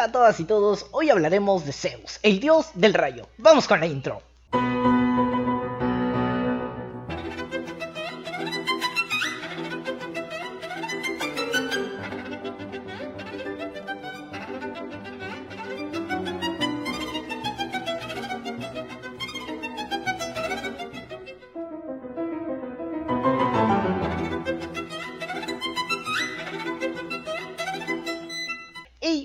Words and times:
Hola 0.00 0.08
a 0.08 0.12
todas 0.12 0.40
y 0.40 0.44
todos, 0.44 0.86
hoy 0.92 1.10
hablaremos 1.10 1.66
de 1.66 1.74
Zeus, 1.74 2.20
el 2.22 2.40
dios 2.40 2.70
del 2.72 2.94
rayo. 2.94 3.26
Vamos 3.36 3.68
con 3.68 3.80
la 3.80 3.86
intro. 3.86 4.29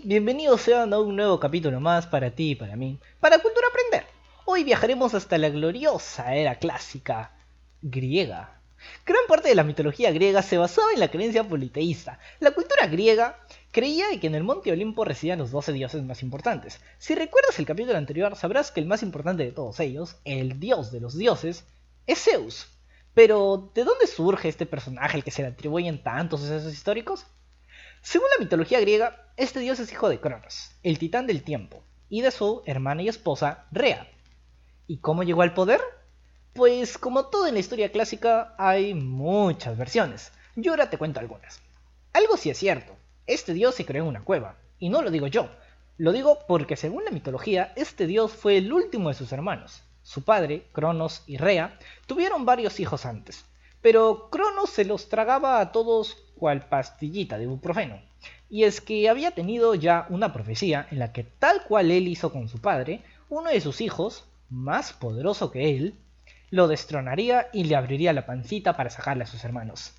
Bienvenidos 0.06 0.62
sean 0.62 0.94
a 0.94 1.00
un 1.00 1.16
nuevo 1.16 1.40
capítulo 1.40 1.80
más 1.80 2.06
para 2.06 2.30
ti 2.30 2.52
y 2.52 2.56
para 2.56 2.76
mí, 2.76 3.00
para 3.20 3.40
Cultura 3.40 3.66
Aprender. 3.68 4.06
Hoy 4.46 4.64
viajaremos 4.64 5.16
hasta 5.16 5.40
la 5.40 5.50
gloriosa 5.50 6.36
era 6.36 6.60
clásica 6.60 7.36
griega. 7.82 8.62
Gran 9.04 9.22
parte 9.28 9.50
de 9.50 9.56
la 9.56 9.64
mitología 9.64 10.12
griega 10.12 10.44
se 10.44 10.60
basaba 10.60 10.94
en 10.94 11.00
la 11.00 11.10
creencia 11.10 11.44
politeísta. 11.44 12.20
La 12.40 12.52
cultura 12.52 12.86
griega 12.86 13.40
creía 13.72 14.06
que 14.22 14.28
en 14.28 14.36
el 14.36 14.44
monte 14.44 14.72
Olimpo 14.72 15.06
residían 15.06 15.40
los 15.40 15.50
12 15.50 15.74
dioses 15.74 16.04
más 16.04 16.22
importantes. 16.22 16.80
Si 17.00 17.16
recuerdas 17.16 17.58
el 17.58 17.66
capítulo 17.66 17.98
anterior, 17.98 18.36
sabrás 18.36 18.72
que 18.72 18.82
el 18.82 18.86
más 18.86 19.02
importante 19.02 19.44
de 19.44 19.54
todos 19.54 19.80
ellos, 19.80 20.18
el 20.24 20.60
dios 20.60 20.92
de 20.92 21.00
los 21.00 21.18
dioses, 21.18 21.66
es 22.06 22.24
Zeus. 22.24 22.68
Pero, 23.16 23.72
¿de 23.74 23.84
dónde 23.84 24.06
surge 24.06 24.50
este 24.50 24.68
personaje 24.68 25.18
al 25.18 25.24
que 25.24 25.32
se 25.32 25.42
le 25.42 25.48
atribuyen 25.48 26.04
tantos 26.04 26.42
sucesos 26.42 26.74
históricos? 26.74 27.26
Según 28.06 28.28
la 28.38 28.44
mitología 28.44 28.80
griega, 28.80 29.32
este 29.36 29.60
dios 29.60 29.80
es 29.80 29.92
hijo 29.92 30.10
de 30.10 30.20
Cronos, 30.20 30.70
el 30.84 31.00
titán 31.00 31.26
del 31.26 31.42
tiempo, 31.42 31.84
y 32.08 32.22
de 32.22 32.30
su 32.30 32.62
hermana 32.68 33.02
y 33.02 33.08
esposa, 33.08 33.66
Rea. 33.72 34.08
¿Y 34.86 35.00
cómo 35.00 35.24
llegó 35.24 35.42
al 35.42 35.56
poder? 35.56 35.82
Pues 36.54 37.00
como 37.00 37.26
todo 37.30 37.48
en 37.48 37.56
la 37.56 37.62
historia 37.62 37.92
clásica, 37.92 38.54
hay 38.60 38.94
muchas 38.94 39.76
versiones. 39.76 40.32
Yo 40.56 40.74
ahora 40.74 40.92
te 40.92 41.00
cuento 41.00 41.20
algunas. 41.20 41.60
Algo 42.14 42.38
sí 42.38 42.52
es 42.52 42.60
cierto, 42.60 42.96
este 43.26 43.56
dios 43.56 43.74
se 43.74 43.88
creó 43.88 44.04
en 44.04 44.10
una 44.10 44.24
cueva, 44.24 44.56
y 44.78 44.90
no 44.90 45.02
lo 45.02 45.10
digo 45.10 45.26
yo, 45.26 45.50
lo 45.98 46.12
digo 46.12 46.46
porque 46.48 46.76
según 46.76 47.06
la 47.06 47.12
mitología, 47.12 47.74
este 47.76 48.06
dios 48.06 48.34
fue 48.34 48.58
el 48.58 48.72
último 48.72 49.10
de 49.10 49.16
sus 49.16 49.32
hermanos. 49.32 49.82
Su 50.04 50.24
padre, 50.24 50.68
Cronos 50.74 51.24
y 51.26 51.38
Rea, 51.38 51.80
tuvieron 52.06 52.46
varios 52.46 52.80
hijos 52.80 53.04
antes, 53.08 53.46
pero 53.82 54.30
Cronos 54.30 54.70
se 54.70 54.86
los 54.86 55.10
tragaba 55.10 55.60
a 55.60 55.72
todos 55.72 56.25
cual 56.36 56.68
pastillita 56.68 57.38
de 57.38 57.44
ibuprofeno. 57.44 58.00
Y 58.50 58.64
es 58.64 58.82
que 58.82 59.10
había 59.10 59.32
tenido 59.32 59.76
ya 59.76 60.06
una 60.10 60.34
profecía 60.34 60.88
en 60.92 61.00
la 61.00 61.12
que 61.12 61.24
tal 61.24 61.64
cual 61.64 61.92
él 61.92 62.08
hizo 62.08 62.32
con 62.32 62.48
su 62.48 62.60
padre, 62.60 63.02
uno 63.30 63.50
de 63.50 63.62
sus 63.62 63.82
hijos, 63.82 64.26
más 64.50 64.94
poderoso 64.94 65.52
que 65.52 65.76
él, 65.76 65.96
lo 66.52 66.68
destronaría 66.68 67.48
y 67.54 67.66
le 67.66 67.76
abriría 67.76 68.14
la 68.14 68.26
pancita 68.26 68.78
para 68.78 68.90
sacarle 68.90 69.24
a 69.24 69.28
sus 69.28 69.44
hermanos. 69.44 69.94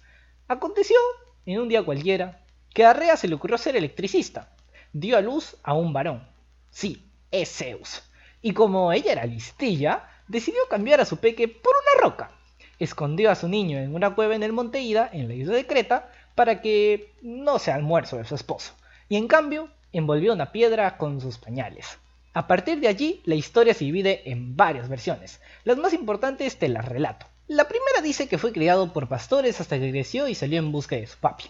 Aconteció, 0.49 0.97
en 1.45 1.61
un 1.61 1.69
día 1.69 1.83
cualquiera, 1.83 2.41
que 2.73 2.85
a 2.85 2.93
Rea 2.93 3.17
se 3.17 3.29
le 3.29 3.35
ocurrió 3.35 3.59
ser 3.59 3.77
electricista. 3.77 4.49
Dio 4.93 5.17
a 5.17 5.21
luz 5.21 5.57
a 5.63 5.75
un 5.75 5.93
varón. 5.93 6.27
Sí, 6.71 7.05
es 7.31 7.51
Zeus. 7.51 8.03
Y 8.43 8.53
como 8.53 8.93
ella 8.93 9.13
era 9.13 9.27
listilla, 9.27 10.09
decidió 10.29 10.61
cambiar 10.71 11.01
a 11.01 11.05
su 11.05 11.17
peque 11.17 11.49
por 11.49 11.73
una 11.75 12.09
roca. 12.09 12.31
Escondió 12.79 13.31
a 13.31 13.35
su 13.35 13.49
niño 13.49 13.79
en 13.79 13.95
una 13.95 14.15
cueva 14.15 14.35
en 14.35 14.43
el 14.43 14.53
monte 14.53 14.81
Ida, 14.81 15.09
en 15.13 15.29
la 15.29 15.35
isla 15.35 15.55
de 15.55 15.67
Creta, 15.67 16.11
para 16.37 16.61
que 16.61 17.13
no 17.23 17.59
sea 17.59 17.75
almuerzo 17.75 18.19
de 18.19 18.25
su 18.25 18.37
esposo, 18.37 18.75
y 19.09 19.17
en 19.17 19.27
cambio 19.27 19.71
envolvió 19.93 20.33
una 20.33 20.53
piedra 20.53 20.99
con 20.99 21.21
sus 21.21 21.39
pañales. 21.39 21.99
A 22.35 22.47
partir 22.47 22.79
de 22.81 22.89
allí, 22.89 23.23
la 23.25 23.35
historia 23.35 23.73
se 23.73 23.87
divide 23.87 24.31
en 24.31 24.57
varias 24.57 24.91
versiones. 24.91 25.41
Las 25.65 25.79
más 25.79 25.95
importantes 25.95 26.59
te 26.59 26.69
las 26.69 26.85
relato. 26.85 27.27
La 27.49 27.67
primera 27.67 28.03
dice 28.03 28.29
que 28.29 28.37
fue 28.37 28.53
criado 28.53 28.93
por 28.93 29.09
pastores 29.09 29.61
hasta 29.61 29.79
que 29.79 29.91
creció 29.91 30.29
y 30.29 30.35
salió 30.35 30.59
en 30.59 30.71
busca 30.71 30.97
de 30.97 31.07
su 31.07 31.17
papi. 31.17 31.45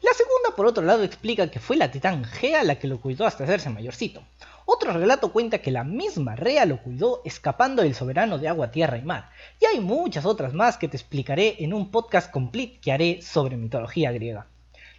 La 0.00 0.12
segunda, 0.12 0.54
por 0.54 0.66
otro 0.66 0.84
lado, 0.84 1.02
explica 1.02 1.50
que 1.50 1.58
fue 1.58 1.76
la 1.76 1.90
titán 1.90 2.24
Gea 2.24 2.62
la 2.62 2.78
que 2.78 2.86
lo 2.86 3.00
cuidó 3.00 3.26
hasta 3.26 3.42
hacerse 3.42 3.68
mayorcito. 3.70 4.22
Otro 4.70 4.92
relato 4.92 5.32
cuenta 5.32 5.62
que 5.62 5.70
la 5.70 5.82
misma 5.82 6.36
Rea 6.36 6.66
lo 6.66 6.82
cuidó 6.82 7.22
escapando 7.24 7.82
del 7.82 7.94
soberano 7.94 8.36
de 8.36 8.48
agua, 8.48 8.70
tierra 8.70 8.98
y 8.98 9.02
mar. 9.02 9.30
Y 9.58 9.64
hay 9.64 9.80
muchas 9.80 10.26
otras 10.26 10.52
más 10.52 10.76
que 10.76 10.88
te 10.88 10.98
explicaré 10.98 11.56
en 11.60 11.72
un 11.72 11.90
podcast 11.90 12.30
complete 12.30 12.78
que 12.78 12.92
haré 12.92 13.22
sobre 13.22 13.56
mitología 13.56 14.12
griega. 14.12 14.46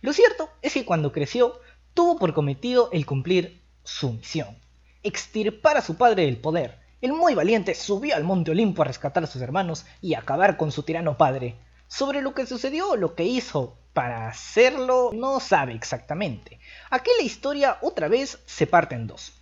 Lo 0.02 0.12
cierto 0.12 0.50
es 0.64 0.74
que 0.74 0.86
cuando 0.86 1.12
creció, 1.12 1.60
tuvo 1.94 2.18
por 2.18 2.34
cometido 2.34 2.90
el 2.92 3.06
cumplir 3.06 3.62
su 3.84 4.14
misión, 4.14 4.58
extirpar 5.04 5.78
a 5.78 5.84
su 5.84 5.98
padre 5.98 6.26
del 6.26 6.38
poder. 6.38 6.80
El 7.00 7.14
muy 7.14 7.36
valiente 7.36 7.76
subió 7.76 8.16
al 8.16 8.24
monte 8.24 8.50
Olimpo 8.50 8.82
a 8.82 8.86
rescatar 8.86 9.24
a 9.24 9.28
sus 9.28 9.44
hermanos 9.44 9.86
y 10.02 10.16
acabar 10.16 10.58
con 10.58 10.72
su 10.72 10.82
tirano 10.82 11.16
padre. 11.16 11.58
Sobre 11.88 12.24
lo 12.24 12.34
que 12.34 12.48
sucedió 12.48 12.96
lo 12.96 13.14
que 13.14 13.26
hizo 13.26 13.78
para 13.94 14.30
hacerlo 14.30 15.12
no 15.14 15.40
sabe 15.40 15.76
exactamente. 15.76 16.60
Aquí 16.90 17.12
la 17.20 17.24
historia 17.24 17.78
otra 17.84 18.08
vez 18.08 18.40
se 18.48 18.66
parte 18.66 18.96
en 18.96 19.06
dos. 19.06 19.39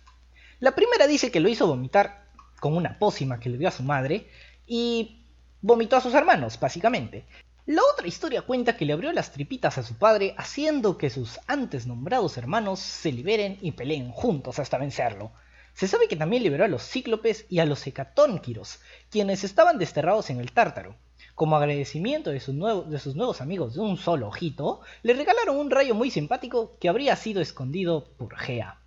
La 0.60 0.74
primera 0.74 1.06
dice 1.06 1.30
que 1.30 1.38
lo 1.38 1.48
hizo 1.48 1.68
vomitar 1.68 2.26
con 2.58 2.76
una 2.76 2.98
pócima 2.98 3.38
que 3.38 3.48
le 3.48 3.58
dio 3.58 3.68
a 3.68 3.72
su 3.72 3.84
madre 3.84 4.28
y 4.66 5.24
vomitó 5.60 5.96
a 5.96 6.00
sus 6.00 6.14
hermanos, 6.14 6.58
básicamente. 6.58 7.26
La 7.66 7.82
otra 7.94 8.08
historia 8.08 8.42
cuenta 8.42 8.76
que 8.76 8.84
le 8.84 8.92
abrió 8.92 9.12
las 9.12 9.30
tripitas 9.30 9.78
a 9.78 9.84
su 9.84 9.98
padre 9.98 10.34
haciendo 10.36 10.98
que 10.98 11.10
sus 11.10 11.38
antes 11.46 11.86
nombrados 11.86 12.36
hermanos 12.38 12.80
se 12.80 13.12
liberen 13.12 13.58
y 13.60 13.72
peleen 13.72 14.10
juntos 14.10 14.58
hasta 14.58 14.78
vencerlo. 14.78 15.30
Se 15.74 15.86
sabe 15.86 16.08
que 16.08 16.16
también 16.16 16.42
liberó 16.42 16.64
a 16.64 16.68
los 16.68 16.82
cíclopes 16.82 17.46
y 17.48 17.60
a 17.60 17.64
los 17.64 17.86
hecatónquiros, 17.86 18.80
quienes 19.10 19.44
estaban 19.44 19.78
desterrados 19.78 20.28
en 20.30 20.40
el 20.40 20.50
Tártaro. 20.50 20.96
Como 21.36 21.54
agradecimiento 21.54 22.30
de, 22.30 22.40
sus 22.40 22.56
nuevos 22.56 23.40
amigos 23.40 23.74
de 23.74 23.80
un 23.80 23.96
solo 23.96 24.26
ojito, 24.26 24.80
le 25.04 25.12
regalaron 25.12 25.56
un 25.56 25.70
rayo 25.70 25.94
muy 25.94 26.10
simpático 26.10 26.76
que 26.80 26.88
habría 26.88 27.14
sido 27.14 27.40
escondido 27.40 28.08
por 28.16 28.36
Gea. 28.36 28.80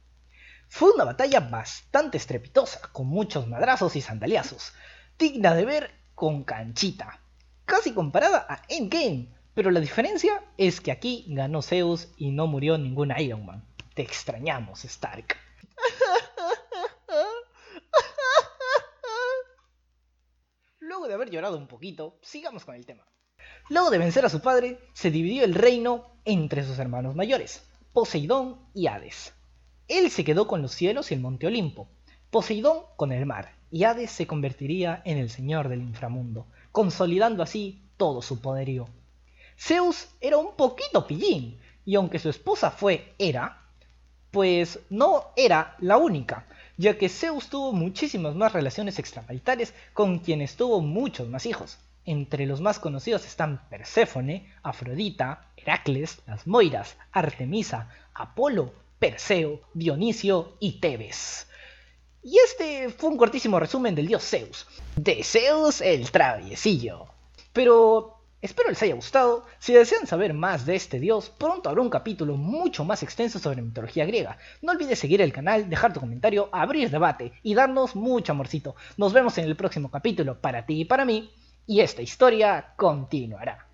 Fue 0.74 0.90
una 0.94 1.04
batalla 1.04 1.42
bastante 1.42 2.16
estrepitosa, 2.16 2.80
con 2.94 3.06
muchos 3.06 3.46
madrazos 3.46 3.98
y 3.98 4.02
sandaliazos, 4.02 4.72
digna 5.20 5.54
de 5.54 5.66
ver 5.66 5.92
con 6.16 6.46
canchita, 6.46 7.20
casi 7.66 7.94
comparada 7.94 8.46
a 8.48 8.62
Endgame, 8.70 9.36
pero 9.54 9.70
la 9.70 9.82
diferencia 9.82 10.42
es 10.58 10.80
que 10.80 10.94
aquí 10.94 11.26
ganó 11.28 11.62
Zeus 11.62 12.08
y 12.16 12.32
no 12.32 12.48
murió 12.48 12.78
ningún 12.78 13.12
Iron 13.20 13.46
Man. 13.46 13.68
Te 13.96 14.02
extrañamos, 14.02 14.86
Stark. 14.86 15.36
Luego 20.80 21.10
de 21.10 21.14
haber 21.14 21.32
llorado 21.32 21.58
un 21.58 21.68
poquito, 21.68 22.18
sigamos 22.22 22.64
con 22.64 22.76
el 22.76 22.86
tema. 22.86 23.06
Luego 23.68 23.90
de 23.90 23.98
vencer 23.98 24.24
a 24.26 24.30
su 24.30 24.42
padre, 24.42 24.80
se 24.94 25.12
dividió 25.12 25.44
el 25.44 25.54
reino 25.54 26.16
entre 26.24 26.64
sus 26.64 26.80
hermanos 26.80 27.14
mayores, 27.14 27.70
Poseidón 27.92 28.70
y 28.74 28.88
Hades. 28.88 29.34
Él 29.92 30.10
se 30.10 30.24
quedó 30.24 30.48
con 30.48 30.62
los 30.62 30.72
cielos 30.72 31.12
y 31.12 31.16
el 31.16 31.20
monte 31.20 31.48
Olimpo, 31.48 31.90
Poseidón 32.30 32.84
con 32.96 33.12
el 33.12 33.26
mar, 33.26 33.56
y 33.70 33.84
Hades 33.84 34.10
se 34.10 34.26
convertiría 34.26 35.02
en 35.04 35.18
el 35.18 35.30
señor 35.30 35.68
del 35.68 35.82
inframundo, 35.82 36.48
consolidando 36.72 37.44
así 37.44 37.82
todo 37.98 38.22
su 38.22 38.40
poderío. 38.40 38.88
Zeus 39.58 40.08
era 40.22 40.38
un 40.38 40.56
poquito 40.56 41.06
pillín, 41.06 41.60
y 41.84 41.96
aunque 41.96 42.20
su 42.20 42.30
esposa 42.30 42.72
fue 42.72 43.16
Hera, 43.20 43.64
pues 44.32 44.80
no 44.90 45.26
era 45.36 45.76
la 45.80 45.98
única, 45.98 46.48
ya 46.78 46.98
que 46.98 47.10
Zeus 47.10 47.50
tuvo 47.50 47.74
muchísimas 47.74 48.34
más 48.34 48.54
relaciones 48.54 48.98
extramaritales 48.98 49.74
con 49.94 50.20
quienes 50.20 50.56
tuvo 50.56 50.80
muchos 50.80 51.28
más 51.28 51.46
hijos. 51.46 51.80
Entre 52.06 52.46
los 52.46 52.62
más 52.62 52.80
conocidos 52.80 53.26
están 53.26 53.68
Perséfone, 53.70 54.54
Afrodita, 54.64 55.50
Heracles, 55.58 56.22
las 56.28 56.48
Moiras, 56.48 56.96
Artemisa, 57.12 57.90
Apolo, 58.14 58.72
Perseo, 59.02 59.62
Dionisio 59.74 60.58
y 60.60 60.80
Tebes. 60.80 61.48
Y 62.22 62.38
este 62.38 62.92
fue 62.92 63.10
un 63.10 63.18
cortísimo 63.18 63.60
resumen 63.60 63.96
del 63.96 64.06
dios 64.06 64.24
Zeus. 64.24 64.68
De 64.96 65.24
Zeus 65.24 65.82
el 65.82 66.12
traviesillo. 66.12 67.08
Pero 67.52 68.22
espero 68.44 68.70
les 68.70 68.84
haya 68.84 68.94
gustado. 68.94 69.48
Si 69.58 69.74
desean 69.74 70.06
saber 70.06 70.36
más 70.36 70.68
de 70.68 70.76
este 70.76 71.00
dios, 71.00 71.32
pronto 71.32 71.68
habrá 71.68 71.82
un 71.82 71.90
capítulo 71.90 72.38
mucho 72.38 72.86
más 72.86 73.02
extenso 73.02 73.40
sobre 73.40 73.64
mitología 73.64 74.06
griega. 74.06 74.38
No 74.62 74.72
olvides 74.72 75.00
seguir 75.00 75.20
el 75.24 75.34
canal, 75.34 75.68
dejar 75.68 75.94
tu 75.94 76.00
comentario, 76.00 76.50
abrir 76.52 76.92
debate 76.92 77.34
y 77.42 77.56
darnos 77.56 77.96
mucho 77.96 78.34
amorcito. 78.34 78.76
Nos 78.98 79.14
vemos 79.14 79.36
en 79.40 79.46
el 79.46 79.56
próximo 79.56 79.90
capítulo 79.90 80.40
para 80.40 80.68
ti 80.68 80.82
y 80.82 80.86
para 80.86 81.06
mí. 81.06 81.32
Y 81.66 81.80
esta 81.80 82.04
historia 82.04 82.76
continuará. 82.78 83.68